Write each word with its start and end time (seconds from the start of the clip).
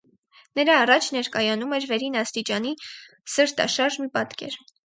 Նրա 0.59 0.77
առաջ 0.85 1.09
ներկայանում 1.17 1.77
էր 1.79 1.87
վերին 1.93 2.19
աստիճանի 2.23 2.75
սրտաշարժ 3.35 4.03
մի 4.05 4.13
պատկեր. 4.19 4.63